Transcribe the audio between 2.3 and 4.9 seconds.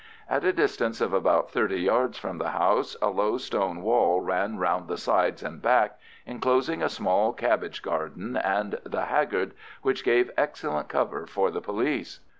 the house a low stone wall ran round